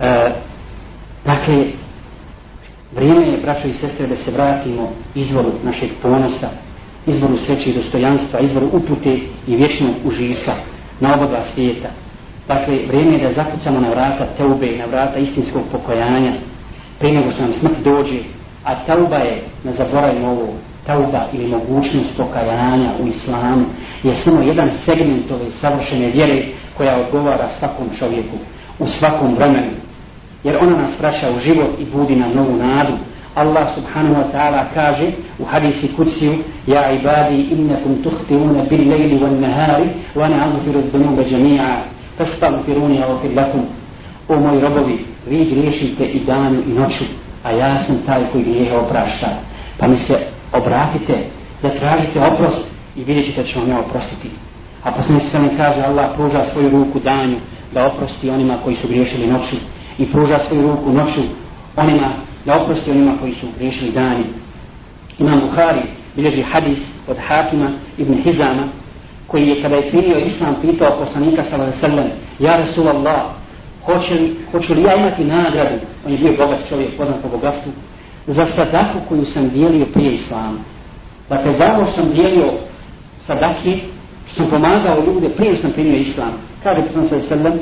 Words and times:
E, 0.00 0.30
dakle, 1.24 1.64
vrijeme 2.94 3.26
je, 3.26 3.38
braćo 3.42 3.68
i 3.68 3.72
sestre, 3.72 4.06
da 4.06 4.16
se 4.16 4.30
vratimo 4.30 4.88
izvoru 5.14 5.52
našeg 5.64 5.90
ponosa, 6.02 6.48
izvoru 7.06 7.36
sreće 7.36 7.70
i 7.70 7.74
dostojanstva, 7.74 8.40
izvoru 8.40 8.66
upute 8.72 9.18
i 9.46 9.56
vječnog 9.56 9.94
užitka 10.04 10.54
na 11.00 11.14
oba 11.14 11.26
dva 11.26 11.42
svijeta. 11.54 11.88
Dakle, 12.48 12.78
vrijeme 12.88 13.12
je 13.12 13.28
da 13.28 13.32
zakucamo 13.32 13.80
na 13.80 13.88
vrata 13.88 14.26
teube, 14.36 14.76
na 14.78 14.84
vrata 14.84 15.18
istinskog 15.18 15.62
pokojanja, 15.72 16.32
prije 16.98 17.14
nego 17.14 17.30
što 17.30 17.42
nam 17.42 17.52
smrt 17.52 17.78
dođe, 17.84 18.18
a 18.64 18.74
tauba 18.74 19.16
je, 19.16 19.42
ne 19.64 19.72
zaboravimo 19.72 20.28
ovo, 20.28 20.48
tauba 20.86 21.26
ili 21.32 21.48
mogućnost 21.48 22.16
pokajanja 22.16 22.90
u 23.02 23.06
islamu 23.06 23.64
je 24.02 24.16
samo 24.24 24.42
jedan 24.42 24.70
segment 24.84 25.30
ove 25.30 25.50
savršene 25.60 26.10
vjere 26.10 26.42
koja 26.76 27.00
odgovara 27.00 27.48
svakom 27.58 27.88
čovjeku 27.98 28.36
u 28.78 28.86
svakom 28.86 29.34
vremenu. 29.34 29.70
Jer 30.44 30.56
ona 30.60 30.76
nas 30.76 30.90
vraća 31.00 31.30
u 31.36 31.38
život 31.38 31.70
i 31.78 31.84
budi 31.84 32.16
nam 32.16 32.32
novu 32.34 32.56
nadu. 32.56 32.92
Allah 33.34 33.74
subhanahu 33.74 34.14
wa 34.14 34.32
ta'ala 34.32 34.64
kaže 34.74 35.06
u 35.38 35.44
hadisi 35.44 35.88
kuciju 35.96 36.34
Ja 36.66 36.92
ibadi 36.92 37.42
innakum 37.50 38.02
tuhtiuna 38.02 38.62
bil 38.70 38.88
lejli 38.88 39.18
wal 39.18 39.40
nahari 39.40 39.88
wa 40.14 40.28
ne 40.28 40.36
azufiru 40.44 40.80
dhunuba 40.92 41.22
džemija 41.22 41.84
fastagfiruni 42.18 43.02
avfir 43.02 43.36
lakum 43.36 43.60
O 44.28 44.40
moji 44.40 44.60
robovi, 44.60 45.04
vi 45.26 45.44
griješite 45.44 46.04
i 46.04 46.20
danu 46.20 46.62
i 46.66 46.72
noću, 46.72 47.04
a 47.44 47.50
ja 47.50 47.84
sam 47.86 47.98
taj 48.06 48.22
koji 48.32 48.44
grijehe 48.44 48.76
oprašta. 48.76 49.28
Pa 49.78 49.86
mi 49.86 49.98
se 49.98 50.18
obratite, 50.52 51.14
zatražite 51.62 52.20
oprost 52.20 52.64
i 52.96 53.04
vidjet 53.04 53.26
ćete 53.26 53.42
da 53.42 53.48
ću 53.48 53.58
vam 53.58 53.68
ja 53.68 53.78
oprostiti. 53.78 54.30
A 54.84 54.90
posljednici 54.92 55.30
se 55.30 55.38
kaže 55.56 55.80
Allah 55.80 56.06
pruža 56.16 56.44
svoju 56.52 56.70
ruku 56.70 57.00
danju 57.00 57.36
da 57.74 57.86
oprosti 57.86 58.30
onima 58.30 58.58
koji 58.64 58.76
su 58.76 58.88
griješili 58.88 59.26
noću 59.26 59.56
i 59.98 60.06
pruža 60.06 60.38
svoju 60.48 60.62
ruku 60.62 60.92
noću 60.92 61.20
onima 61.76 62.08
da 62.44 62.62
oprosti 62.62 62.90
onima 62.90 63.12
koji 63.20 63.32
su 63.32 63.46
griješili 63.58 63.90
dani. 63.90 64.24
Imam 65.18 65.40
Buhari 65.40 65.82
bilježi 66.16 66.42
hadis 66.42 66.78
od 67.08 67.16
Hakima 67.26 67.70
ibn 67.98 68.22
Hizama 68.22 68.68
koji 69.26 69.48
je 69.48 69.62
kada 69.62 69.76
je 69.76 69.90
primio 69.90 70.18
islam 70.18 70.56
pitao 70.62 70.98
poslanika 70.98 71.44
sallam 71.80 72.10
Ja 72.38 72.56
Rasulallah 72.56 73.22
hoće 73.86 74.14
li, 74.14 74.36
hoću 74.52 74.74
li 74.74 74.82
ja 74.82 74.96
imati 74.96 75.24
nagradu 75.24 75.76
on 76.06 76.12
je 76.12 76.18
bio 76.18 76.32
bogat 76.38 76.68
čovjek 76.68 76.96
poznat 76.96 77.22
po 77.22 77.28
bogatstvu 77.28 77.72
za 78.26 78.46
sadaku 78.46 78.98
koju 79.08 79.24
sam 79.24 79.48
dijelio 79.48 79.86
prije 79.86 80.14
islama. 80.14 80.58
Dakle, 81.28 81.52
zato 81.58 81.86
sam 81.94 82.12
dijelio 82.12 82.50
sadake, 83.26 83.78
sam 84.34 84.50
pomagao 84.50 85.04
ljude, 85.06 85.28
prije 85.28 85.56
sam 85.56 85.72
primio 85.72 85.96
islam. 85.96 86.32
Kaže 86.62 86.80
sam 86.92 87.08
se 87.08 87.20
sredem, 87.28 87.52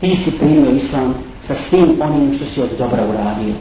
ti 0.00 0.16
si 0.24 0.38
primio 0.38 0.70
islam 0.70 1.14
sa 1.46 1.54
svim 1.68 1.96
onim 2.00 2.34
što 2.36 2.44
si 2.44 2.60
od 2.60 2.68
dobra 2.78 3.02
uradio. 3.04 3.54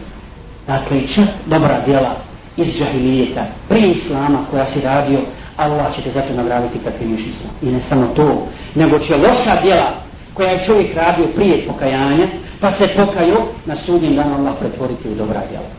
Dakle, 0.68 1.02
čak 1.16 1.28
dobra 1.46 1.82
djela 1.86 2.16
iz 2.58 2.68
džahilijeta, 2.78 3.46
prije 3.70 3.92
islama 3.92 4.40
koja 4.52 4.66
si 4.66 4.82
radio, 4.82 5.20
Allah 5.58 5.96
će 5.96 6.02
te 6.02 6.12
zato 6.12 6.34
nagraditi 6.34 6.80
kad 6.84 6.94
primiš 6.94 7.22
islam. 7.22 7.54
I 7.62 7.66
ne 7.66 7.82
samo 7.90 8.08
to, 8.16 8.48
nego 8.76 9.00
će 9.00 9.16
loša 9.16 9.62
djela 9.62 9.92
koja 10.34 10.52
je 10.52 10.66
čovjek 10.66 10.96
radio 10.96 11.26
prije 11.36 11.68
pokajanja, 11.68 12.28
pa 12.60 12.72
se 12.72 12.88
pokaju 12.96 13.38
na 13.66 13.76
sudnjem 13.76 14.16
danu 14.16 14.36
Allah 14.36 14.54
pretvoriti 14.60 15.10
u 15.10 15.16
dobra 15.16 15.42
djela. 15.50 15.70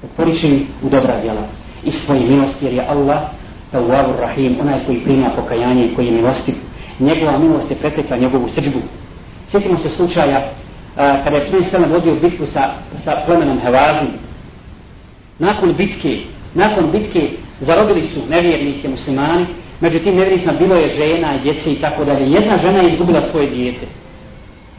Pretvorit 0.00 0.40
će 0.40 0.48
u 0.82 0.88
dobra 0.88 1.20
djela 1.20 1.42
i 1.84 1.90
svoje 1.90 2.20
milosti, 2.20 2.64
jer 2.64 2.74
je 2.74 2.86
Allah 2.88 3.20
Tawwabur 3.72 4.20
Rahim, 4.20 4.56
onaj 4.60 4.78
koji 4.86 5.00
prima 5.00 5.30
pokajanje 5.36 5.86
i 5.86 5.94
koji 5.94 6.06
je 6.06 6.12
milostiv. 6.12 6.54
Njegova 7.00 7.38
milost 7.38 7.70
je 7.70 7.76
pretekla 7.76 8.16
njegovu 8.16 8.48
srđbu. 8.54 8.78
Sjetimo 9.50 9.78
se 9.78 9.88
slučaja 9.88 10.50
a, 10.96 11.24
kada 11.24 11.36
je 11.36 11.46
Psalm 11.46 11.64
Selam 11.70 11.90
vodio 11.90 12.14
bitku 12.14 12.46
sa, 12.46 12.70
sa 13.04 13.22
plemenom 13.26 13.58
Hevazom. 13.60 14.08
Nakon 15.38 15.74
bitke, 15.74 16.18
nakon 16.54 16.90
bitke 16.90 17.28
zarobili 17.60 18.02
su 18.02 18.20
nevjernike 18.30 18.88
muslimani, 18.88 19.46
međutim 19.80 20.14
nevjernicima 20.14 20.52
bilo 20.52 20.74
je 20.74 20.88
žena 20.88 21.34
i 21.34 21.40
djece 21.40 21.72
i 21.72 21.80
tako 21.80 22.04
dalje. 22.04 22.30
Jedna 22.30 22.58
žena 22.58 22.78
je 22.78 22.92
izgubila 22.92 23.22
svoje 23.30 23.46
dijete. 23.46 23.86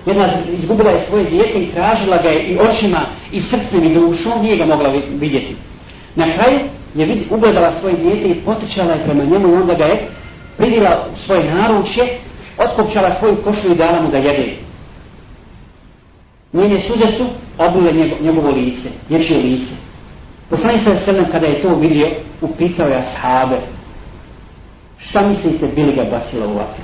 Jedna 0.06 0.30
izgubila 0.58 0.92
je 0.92 1.06
svoje 1.10 1.26
dijete 1.26 1.60
i 1.60 1.72
tražila 1.72 2.18
ga 2.18 2.30
je 2.30 2.44
i 2.44 2.58
očima 2.60 3.00
i 3.32 3.42
srcem 3.42 3.84
i 3.84 3.94
dušom, 3.94 4.42
nije 4.42 4.58
ga 4.58 4.66
mogla 4.66 4.90
vidjeti. 5.20 5.56
Na 6.16 6.26
kraju 6.34 6.60
je 6.96 7.06
vidi, 7.06 7.28
ugledala 7.30 7.80
svoje 7.80 7.96
dijete 7.96 8.30
i 8.30 8.42
potičala 8.46 8.94
je 8.94 9.04
prema 9.04 9.24
njemu 9.24 9.48
i 9.48 9.56
onda 9.56 9.74
ga 9.74 9.86
je 9.86 10.08
pridila 10.58 11.08
u 11.14 11.18
svoje 11.26 11.54
naručje, 11.54 12.20
otkopčala 12.58 13.16
svoju 13.20 13.36
košlu 13.36 13.72
i 13.72 13.76
dala 13.76 14.02
mu 14.02 14.12
da 14.12 14.18
jede. 14.18 14.56
Njene 16.54 16.80
suze 16.80 17.18
su 17.18 17.26
obile 17.58 17.94
njego, 17.94 18.16
njegovo 18.22 18.50
lice, 18.52 18.90
dječje 19.10 19.38
lice. 19.38 19.74
Poslani 20.50 20.80
se 20.80 21.06
srnem 21.06 21.26
kada 21.32 21.48
je 21.48 21.62
to 21.62 21.76
vidio, 21.76 22.08
upitao 22.42 22.88
je 22.88 22.96
ashabe, 22.96 23.58
šta 25.00 25.28
mislite, 25.28 25.68
bili 25.76 25.94
ga 25.94 26.04
basila 26.04 26.48
u 26.48 26.54
vatru? 26.54 26.84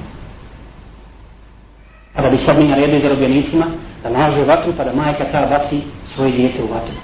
Pa 2.14 2.22
kada 2.22 2.30
bi 2.30 2.38
sad 2.38 2.60
mi 2.60 2.68
naredili 2.68 3.02
zarobljenicima 3.02 3.66
da 4.04 4.10
naže 4.10 4.44
vatru 4.44 4.74
pa 4.78 4.84
da 4.84 4.94
majka 4.94 5.26
ta 5.32 5.46
baci 5.46 5.82
svoje 6.06 6.32
dijete 6.32 6.64
u 6.64 6.74
vatru. 6.74 6.96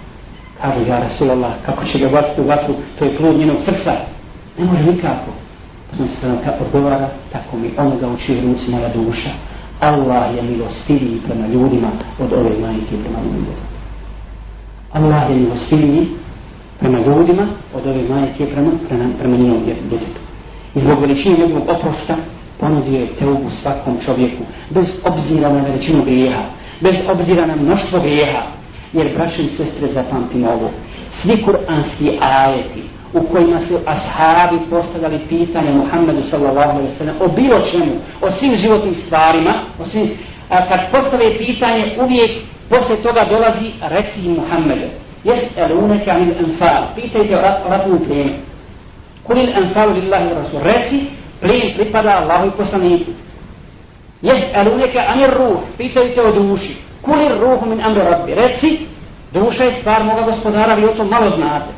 Kažu, 0.62 0.80
ja 0.88 1.00
Rasulallah, 1.00 1.54
kako 1.66 1.86
će 1.86 2.00
ga 2.00 2.10
baciti 2.10 2.42
u 2.42 2.48
vatru, 2.48 2.74
to 3.00 3.06
je 3.06 3.18
plod 3.18 3.36
njenog 3.36 3.58
srca. 3.66 3.94
Ne 4.58 4.66
može 4.66 4.84
nikako. 4.84 5.32
Pa 5.92 5.98
sam 5.98 6.08
se 6.08 6.16
sada 6.22 6.38
kako 6.46 6.64
odgovara, 6.64 7.10
tako 7.32 7.58
mi 7.58 7.72
onoga 7.78 8.08
uči 8.08 8.42
ruci 8.42 8.72
moja 8.72 8.90
duša. 8.90 9.30
Allah 9.80 10.36
je 10.36 10.42
milostiviji 10.42 11.22
prema 11.26 11.48
ljudima 11.48 11.88
od 12.20 12.34
ove 12.34 12.58
majke 12.62 12.96
prema 13.04 13.20
ljudima. 13.24 13.56
Allah 14.94 15.30
je 15.30 15.36
milostiviji 15.36 16.08
prema 16.80 16.98
ljudima 16.98 17.48
od 17.76 17.88
ove 17.88 18.04
majke 18.10 18.46
prema, 18.46 18.72
prema, 18.88 19.06
prema 19.20 19.38
njenom 19.38 19.64
djetetu. 19.64 20.22
I 20.76 20.82
zbog 20.82 21.00
veličine 21.02 21.38
njegovog 21.38 21.70
oprosta, 21.70 22.16
ponudio 22.60 23.00
je 23.00 23.16
teubu 23.20 23.50
svakom 23.62 23.98
čovjeku, 24.06 24.44
bez 24.70 24.86
obzira 25.04 25.54
na 25.54 25.62
veličinu 25.62 26.04
grijeha, 26.04 26.44
bez 26.82 26.96
obzira 27.10 27.46
na 27.46 27.56
mnoštvo 27.56 28.00
grijeha, 28.00 28.42
jer 28.94 29.10
braće 29.16 29.44
i 29.44 29.48
sestre 29.48 29.88
zapamtimo 29.94 30.50
ovo, 30.50 30.70
svi 31.22 31.44
kuranski 31.44 32.18
ajeti 32.22 32.84
u 33.14 33.22
kojima 33.22 33.60
su 33.68 33.80
ashabi 33.86 34.58
postavljali 34.70 35.20
pitanje 35.30 35.72
Muhammedu 35.72 36.22
sallallahu 36.30 36.70
alaihi 36.70 36.96
sallam 36.98 37.16
o 37.20 37.28
bilo 37.28 37.60
čemu, 37.72 37.94
o 38.22 38.32
svim 38.32 38.56
životnim 38.56 38.96
stvarima, 39.06 39.54
o 39.80 39.86
svim, 39.86 40.10
a 40.50 40.68
kad 40.68 40.80
postave 40.92 41.38
pitanje 41.38 41.96
uvijek 42.04 42.32
posle 42.70 42.96
toga 42.96 43.26
dolazi 43.30 43.72
reci 43.82 44.30
Muhammedu, 44.30 44.88
jes 45.24 45.40
eluneke 45.58 46.12
anil 46.12 46.34
anfal, 46.40 46.84
pitajte 46.96 47.38
o 47.38 47.42
ratnom 47.70 48.00
plijenu. 48.06 48.34
kulil 49.24 49.50
enfalu 49.58 49.94
lillahi 49.94 50.30
rasul, 50.36 50.60
reci 50.64 51.08
plijen 51.42 51.74
pripada 51.76 52.20
Allahu 52.20 52.48
i 52.48 52.52
poslaniku. 52.52 53.12
Jes 54.22 54.44
eluneke 54.54 55.00
anil 55.00 55.32
ruh, 55.32 55.60
pitajte 55.78 56.22
o 56.22 56.32
duši. 56.32 56.76
Kulir 57.04 57.40
ruhu 57.40 57.66
min 57.66 57.82
amru 57.82 58.02
rabbi. 58.02 58.34
Reci, 58.34 58.88
duša 59.34 59.64
je 59.64 59.80
stvar 59.80 60.04
moga 60.04 60.22
gospodara, 60.22 60.74
vi 60.74 60.86
o 60.86 60.94
tom 60.94 61.10
malo 61.10 61.30
znate. 61.30 61.72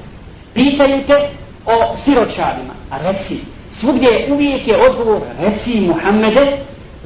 Pitaju 0.53 1.03
te 1.07 1.29
o 1.65 1.97
siročadima. 2.05 2.73
A 2.91 2.97
reci, 2.97 3.39
svugdje 3.79 4.27
uvijek 4.31 4.67
je 4.67 4.89
odgovor, 4.89 5.21
reci 5.39 5.81
Muhammede, 5.81 6.57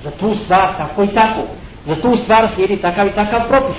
za 0.04 0.12
tu 0.12 0.36
stvar 0.36 0.68
tako 0.78 1.04
i 1.04 1.08
tako. 1.08 1.42
Za 1.86 1.96
tu 1.96 2.16
stvar 2.24 2.50
slijedi 2.56 2.78
takav 2.78 3.08
i 3.08 3.12
takav 3.12 3.48
propis. 3.48 3.78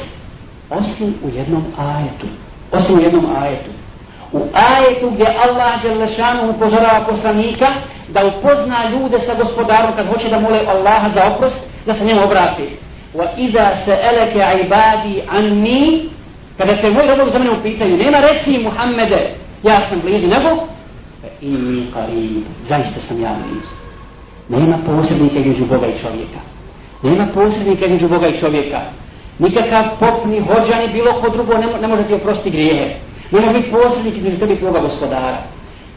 Osim 0.70 1.14
u 1.24 1.28
jednom 1.36 1.64
ajetu. 1.78 2.26
Osim 2.72 2.98
u 2.98 3.02
jednom 3.02 3.26
ajetu. 3.42 3.70
U 4.32 4.40
ajetu 4.52 5.10
gdje 5.10 5.26
Allah 5.26 5.82
Đelešanu 5.82 6.50
upozorava 6.50 7.04
poslanika 7.08 7.66
da 8.08 8.26
upozna 8.26 8.90
ljude 8.90 9.20
sa 9.26 9.34
gospodarom 9.34 9.92
kad 9.96 10.06
hoće 10.06 10.28
da 10.28 10.40
mole 10.40 10.60
Allaha 10.68 11.08
za 11.14 11.32
oprost, 11.34 11.56
da 11.86 11.94
se 11.94 12.04
njemu 12.04 12.24
obrati. 12.24 12.76
Wa 13.14 13.26
iza 13.36 13.64
sa'alaka 13.84 14.60
ibadi 14.64 15.22
anni, 15.28 16.08
kada 16.58 16.76
te 16.76 16.90
moj 16.90 17.06
robovi 17.06 17.30
za 17.30 17.38
mene 17.38 17.50
upitaju, 17.50 17.96
nema 17.96 18.18
reci 18.20 18.58
Muhammede, 18.58 19.34
ja 19.62 19.76
sam 19.88 20.00
blizu, 20.00 20.26
nego, 20.26 20.66
inni 21.40 21.86
qarib, 21.94 22.44
zaista 22.68 23.00
sam 23.08 23.22
ja 23.22 23.34
blizu. 23.42 23.74
Nema 24.48 24.78
posrednika 24.86 25.38
između 25.38 25.66
Boga 25.66 25.86
i 25.86 25.98
čovjeka. 26.02 26.40
Nema 27.02 27.26
posrednika 27.34 27.86
između 27.86 28.08
Boga 28.08 28.28
i 28.28 28.40
čovjeka. 28.40 28.80
Nikakav 29.38 29.84
pop, 29.98 30.24
ni 30.26 30.40
hođa, 30.40 30.78
ni 30.80 30.92
bilo 30.92 31.12
ko 31.12 31.30
drugo 31.30 31.58
ne, 31.58 31.66
ne 31.80 31.88
može 31.88 32.02
ti 32.02 32.14
oprostiti 32.14 32.50
grijehe. 32.50 32.94
Ne 33.30 33.40
može 33.40 33.52
biti 33.52 33.70
posrednik 33.70 34.16
između 34.16 34.38
tebi 34.38 34.52
i 34.54 34.56
tvoga 34.56 34.80
gospodara. 34.80 35.38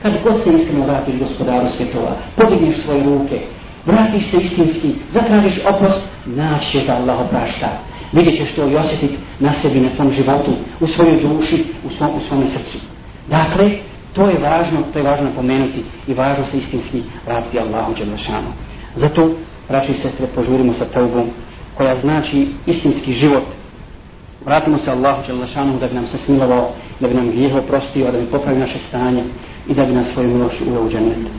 Kad 0.02 0.14
god 0.24 0.44
se 0.44 0.50
iskreno 0.50 0.86
vratiš 0.86 1.16
gospodaru 1.20 1.68
svjetova, 1.78 2.12
podigneš 2.36 2.78
svoje 2.78 3.04
ruke, 3.04 3.40
vratiš 3.86 4.32
se 4.32 4.38
istinski, 4.38 4.94
zatražiš 5.14 5.60
oprost, 5.70 6.02
naće 6.26 6.84
da 6.88 6.96
Allah 6.96 7.20
oprašta. 7.22 7.70
Vidjet 8.12 8.36
ćeš 8.38 8.56
to 8.56 8.70
i 8.70 8.76
osjetiti 8.76 9.18
na 9.40 9.54
sebi, 9.62 9.80
na 9.80 9.90
svom 9.96 10.12
životu, 10.12 10.52
u 10.80 10.88
svojoj 10.88 11.22
duši, 11.22 11.66
u 11.86 11.90
svom, 11.98 12.10
u 12.18 12.20
svom 12.28 12.44
srcu. 12.54 12.78
Dakle, 13.30 13.72
to 14.14 14.30
je 14.30 14.40
važno, 14.40 14.78
to 14.94 15.00
je 15.00 15.06
važno 15.06 15.30
pomenuti 15.36 15.84
i 16.08 16.14
važno 16.14 16.46
se 16.46 16.58
istinski 16.58 17.02
vratiti 17.26 17.60
Allahu 17.60 17.94
Đelešanu. 17.94 18.52
Zato, 18.96 19.30
braći 19.70 19.92
i 19.92 19.98
sestre, 19.98 20.28
požurimo 20.36 20.74
sa 20.74 20.86
teubom 20.86 21.26
koja 21.78 22.00
znači 22.02 22.48
istinski 22.66 23.14
život 23.14 23.44
Vratimo 24.46 24.78
se 24.78 24.92
Allahu 24.92 25.24
Đelešanu 25.28 25.80
da 25.80 25.88
bi 25.88 25.96
nam 25.96 26.08
se 26.08 26.18
smilovao, 26.26 26.72
da 27.00 27.08
bi 27.08 27.14
nam 27.14 27.32
grijeho 27.32 27.62
prostio, 27.62 28.12
da 28.12 28.20
bi 28.20 28.26
popravio 28.26 28.60
naše 28.60 28.80
stanje 28.88 29.24
i 29.68 29.74
da 29.74 29.86
bi 29.86 29.94
nas 29.94 30.08
svoju 30.14 30.30
milošću 30.30 30.64
uveo 30.70 30.86
u 30.86 30.90
džennetu. 30.90 31.32